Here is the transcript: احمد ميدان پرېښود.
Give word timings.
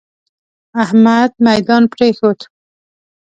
احمد 0.83 1.29
ميدان 1.45 1.83
پرېښود. 1.93 2.39